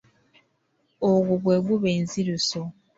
[1.11, 2.61] Ogwo gwe guba enziruso.